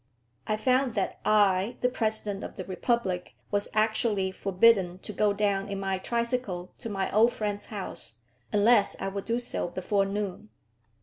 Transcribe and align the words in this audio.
I 0.47 0.57
found 0.57 0.95
that 0.95 1.19
I, 1.25 1.77
the 1.81 1.87
President 1.87 2.43
of 2.43 2.55
the 2.57 2.65
Republic, 2.65 3.35
was 3.51 3.67
actually 3.71 4.31
forbidden 4.31 4.97
to 4.97 5.13
go 5.13 5.31
down 5.31 5.69
in 5.69 5.79
my 5.79 5.99
tricycle 5.99 6.73
to 6.79 6.89
my 6.89 7.13
old 7.15 7.33
friend's 7.33 7.67
house, 7.67 8.15
unless 8.51 8.99
I 8.99 9.09
would 9.09 9.25
do 9.25 9.39
so 9.39 9.67
before 9.67 10.07
noon. 10.07 10.49